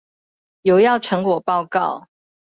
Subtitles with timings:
[0.63, 2.07] 有要成果報告